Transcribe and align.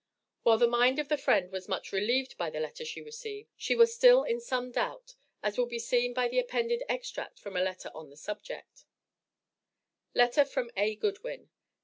While 0.41 0.57
the 0.57 0.65
mind 0.65 0.97
of 0.97 1.09
the 1.09 1.15
friend 1.19 1.51
was 1.51 1.67
much 1.69 1.91
relieved 1.91 2.35
by 2.35 2.49
the 2.49 2.59
letter 2.59 2.83
she 2.83 3.03
received, 3.03 3.51
she 3.55 3.75
was 3.75 3.93
still 3.93 4.23
in 4.23 4.39
some 4.39 4.71
doubt, 4.71 5.13
as 5.43 5.59
will 5.59 5.67
be 5.67 5.77
seen 5.77 6.11
by 6.15 6.27
the 6.27 6.39
appended 6.39 6.81
extract 6.89 7.37
from 7.37 7.55
a 7.55 7.61
letter 7.61 7.91
on 7.93 8.09
the 8.09 8.17
subject: 8.17 8.85
LETTER 10.15 10.45
FROM 10.45 10.71
A. 10.75 10.95
GOODWIN. 10.95 11.51